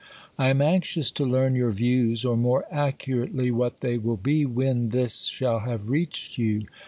[0.35, 4.89] I am anxious to learn your views, or more accurately what they will be when
[4.89, 6.63] this shall have reached you.